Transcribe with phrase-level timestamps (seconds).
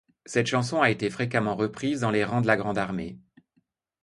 [0.25, 3.19] Cette chanson a été fréquemment reprise dans les rangs de la Grande Armée.